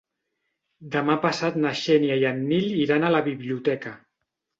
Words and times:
Demà 0.95 1.17
passat 1.25 1.59
na 1.65 1.73
Xènia 1.81 2.15
i 2.21 2.25
en 2.31 2.39
Nil 2.53 2.65
iran 2.85 3.05
a 3.05 3.13
la 3.17 3.21
biblioteca. 3.29 3.93